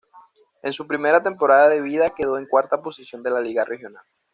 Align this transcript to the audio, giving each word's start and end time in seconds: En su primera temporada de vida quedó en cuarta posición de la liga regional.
En 0.63 0.73
su 0.73 0.87
primera 0.87 1.21
temporada 1.21 1.69
de 1.69 1.79
vida 1.79 2.09
quedó 2.09 2.39
en 2.39 2.47
cuarta 2.47 2.81
posición 2.81 3.21
de 3.21 3.29
la 3.29 3.39
liga 3.39 3.63
regional. 3.63 4.01